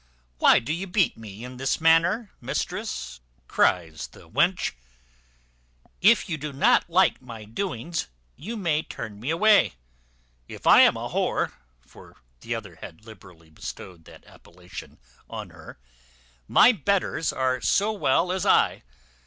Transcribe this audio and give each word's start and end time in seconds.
"Why 0.39 0.57
do 0.57 0.73
you 0.73 0.87
beat 0.87 1.15
me 1.15 1.43
in 1.43 1.57
this 1.57 1.79
manner, 1.79 2.31
mistress?" 2.41 3.19
cries 3.47 4.07
the 4.07 4.27
wench. 4.27 4.71
"If 6.01 6.27
you 6.27 6.39
don't 6.39 6.89
like 6.89 7.21
my 7.21 7.45
doings, 7.45 8.07
you 8.35 8.57
may 8.57 8.81
turn 8.81 9.19
me 9.19 9.29
away. 9.29 9.73
If 10.47 10.65
I 10.65 10.81
am 10.81 10.97
a 10.97 11.07
w 11.09 11.45
e" 11.45 11.47
(for 11.85 12.15
the 12.39 12.55
other 12.55 12.77
had 12.77 13.05
liberally 13.05 13.51
bestowed 13.51 14.05
that 14.05 14.25
appellation 14.25 14.97
on 15.29 15.51
her), 15.51 15.77
"my 16.47 16.71
betters 16.71 17.31
are 17.31 17.61
so 17.61 17.95
as 17.95 18.01
well 18.01 18.31
as 18.31 18.43
I. 18.43 18.81